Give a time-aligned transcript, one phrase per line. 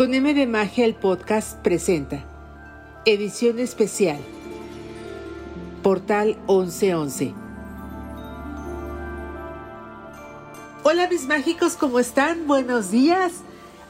[0.00, 2.24] Con M de Magia el podcast presenta
[3.04, 4.18] Edición especial
[5.82, 7.34] Portal 1111
[10.84, 12.46] Hola mis mágicos, ¿cómo están?
[12.46, 13.42] Buenos días.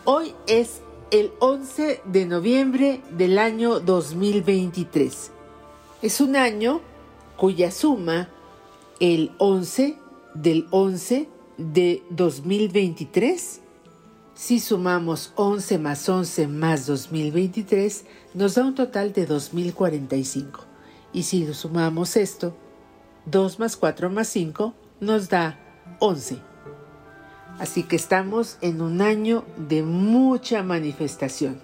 [0.04, 0.80] Hoy es
[1.12, 5.30] el 11 de noviembre del año 2023.
[6.02, 6.80] Es un año
[7.36, 8.30] cuya suma,
[8.98, 9.96] el 11
[10.34, 13.60] del 11 de 2023,
[14.40, 20.64] si sumamos 11 más 11 más 2023, nos da un total de 2045.
[21.12, 22.56] Y si sumamos esto,
[23.26, 25.58] 2 más 4 más 5 nos da
[25.98, 26.38] 11.
[27.58, 31.60] Así que estamos en un año de mucha manifestación.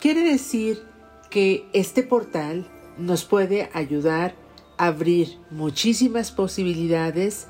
[0.00, 0.82] Quiere decir
[1.28, 2.66] que este portal
[2.96, 4.34] nos puede ayudar
[4.78, 7.48] a abrir muchísimas posibilidades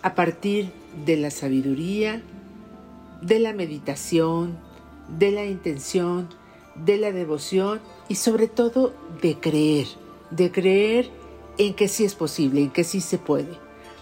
[0.00, 0.72] a partir
[1.04, 2.22] de la sabiduría,
[3.22, 4.58] de la meditación,
[5.08, 6.28] de la intención,
[6.74, 9.86] de la devoción y sobre todo de creer,
[10.30, 11.10] de creer
[11.58, 13.58] en que sí es posible, en que sí se puede.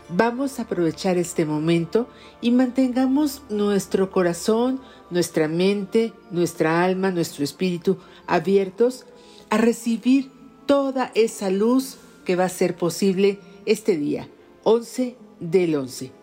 [0.09, 2.07] Vamos a aprovechar este momento
[2.41, 9.07] y mantengamos nuestro corazón, nuestra mente, nuestra alma, nuestro espíritu abiertos
[9.49, 10.31] a recibir
[10.67, 14.29] toda esa luz que va a ser posible este día,
[14.65, 16.22] 11 del 11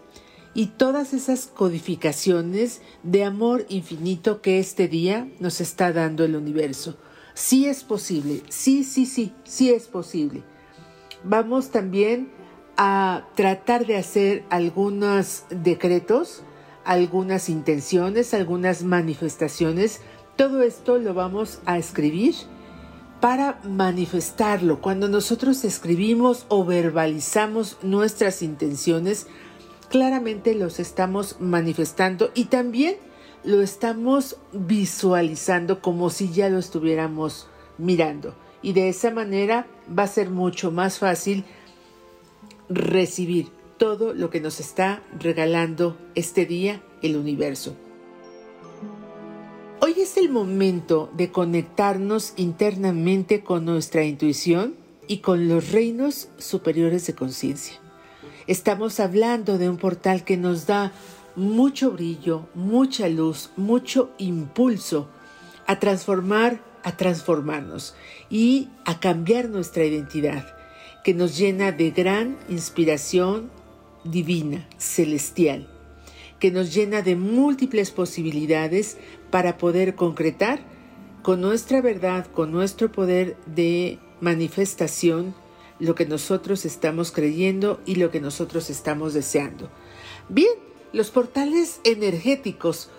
[0.59, 6.97] y todas esas codificaciones de amor infinito que este día nos está dando el universo.
[7.33, 10.43] Sí es posible, sí, sí, sí, sí es posible.
[11.23, 12.29] Vamos también
[12.75, 16.43] a tratar de hacer algunos decretos,
[16.83, 20.01] algunas intenciones, algunas manifestaciones.
[20.35, 22.35] Todo esto lo vamos a escribir
[23.21, 24.81] para manifestarlo.
[24.81, 29.27] Cuando nosotros escribimos o verbalizamos nuestras intenciones,
[29.89, 32.95] claramente los estamos manifestando y también
[33.43, 37.47] lo estamos visualizando como si ya lo estuviéramos
[37.77, 38.35] mirando.
[38.61, 41.45] Y de esa manera va a ser mucho más fácil
[42.69, 47.75] recibir todo lo que nos está regalando este día el universo.
[49.81, 54.75] Hoy es el momento de conectarnos internamente con nuestra intuición
[55.07, 57.79] y con los reinos superiores de conciencia.
[58.49, 60.91] Estamos hablando de un portal que nos da
[61.35, 65.07] mucho brillo, mucha luz, mucho impulso
[65.67, 67.93] a transformar, a transformarnos
[68.27, 70.47] y a cambiar nuestra identidad,
[71.03, 73.51] que nos llena de gran inspiración
[74.03, 75.69] divina, celestial,
[76.39, 78.97] que nos llena de múltiples posibilidades
[79.29, 80.59] para poder concretar
[81.21, 85.35] con nuestra verdad, con nuestro poder de manifestación,
[85.79, 89.69] lo que nosotros estamos creyendo y lo que nosotros estamos deseando.
[90.27, 90.51] Bien,
[90.91, 92.89] los portales energéticos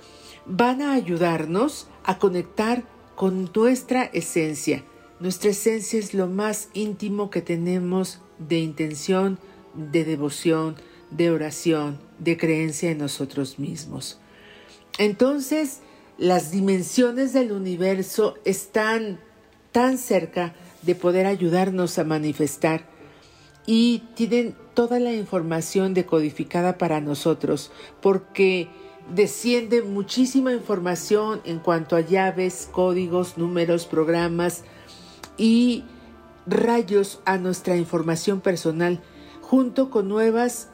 [0.46, 4.84] van a ayudarnos a conectar con nuestra esencia.
[5.20, 9.38] Nuestra esencia es lo más íntimo que tenemos de intención,
[9.74, 10.76] de devoción,
[11.10, 14.18] de oración, de creencia en nosotros mismos.
[14.98, 15.80] Entonces,
[16.16, 19.20] las dimensiones del universo están
[19.72, 22.84] tan cerca de poder ayudarnos a manifestar.
[23.66, 27.70] Y tienen toda la información decodificada para nosotros
[28.00, 28.68] porque
[29.14, 34.64] desciende muchísima información en cuanto a llaves, códigos, números, programas
[35.36, 35.84] y
[36.46, 39.00] rayos a nuestra información personal
[39.42, 40.68] junto con nuevas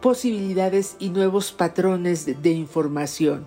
[0.00, 3.46] posibilidades y nuevos patrones de, información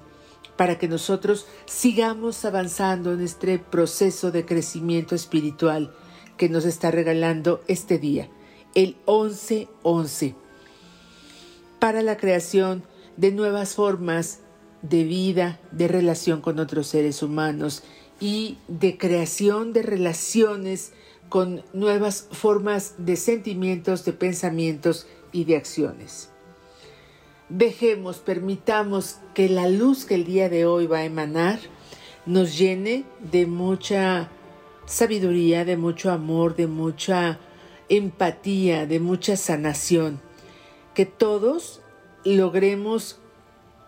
[0.58, 5.94] para que nosotros sigamos avanzando en este proceso de crecimiento espiritual
[6.36, 8.30] que nos está regalando este día,
[8.76, 10.36] el 11-11,
[11.80, 12.84] para la creación
[13.16, 14.40] de nuevas formas
[14.82, 17.84] de vida, de relación con otros seres humanos
[18.20, 20.94] y de creación de relaciones
[21.30, 26.30] con nuevas formas de sentimientos, de pensamientos y de acciones.
[27.50, 31.60] Dejemos, permitamos que la luz que el día de hoy va a emanar
[32.26, 34.30] nos llene de mucha
[34.86, 37.40] sabiduría, de mucho amor, de mucha
[37.88, 40.20] empatía, de mucha sanación.
[40.94, 41.80] Que todos
[42.26, 43.18] logremos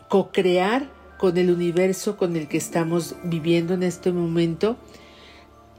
[0.07, 4.77] co-crear con el universo con el que estamos viviendo en este momento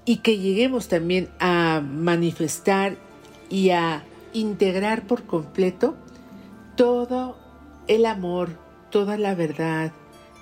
[0.05, 2.99] y que lleguemos también a manifestar
[3.49, 4.05] y a
[4.35, 5.97] integrar por completo
[6.77, 7.39] todo
[7.90, 8.50] el amor,
[8.92, 9.90] toda la verdad,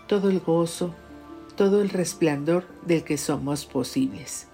[0.07, 0.95] todo el gozo,
[1.57, 4.49] todo el resplandor del que somos posibles.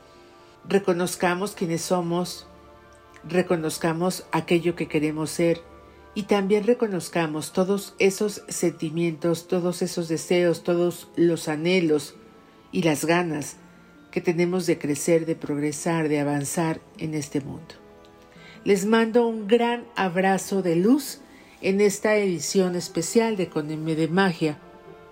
[0.68, 2.46] Reconozcamos quienes somos,
[3.28, 5.60] reconozcamos aquello que queremos ser
[6.14, 12.14] y también reconozcamos todos esos sentimientos, todos esos deseos, todos los anhelos
[12.70, 13.56] y las ganas
[14.12, 17.74] que tenemos de crecer, de progresar, de avanzar en este mundo.
[18.62, 21.20] Les mando un gran abrazo de luz
[21.64, 24.58] en esta edición especial de Con de Magia,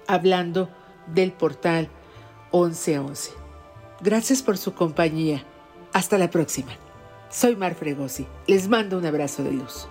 [0.07, 0.69] hablando
[1.07, 1.89] del portal
[2.53, 3.33] 1111.
[4.03, 5.45] Gracias por su compañía.
[5.95, 6.73] Hasta la próxima.
[7.31, 8.27] Soy Mar Fregosi.
[8.47, 9.89] Les mando un abrazo de luz.